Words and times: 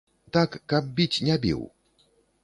Так 0.35 0.55
каб 0.71 0.87
біць, 0.99 1.23
не 1.27 1.35
біў. 1.43 1.61